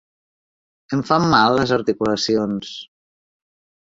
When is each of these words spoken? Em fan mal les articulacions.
Em 0.95 1.03
fan 1.09 1.27
mal 1.33 1.53
les 1.57 1.73
articulacions. 1.77 2.73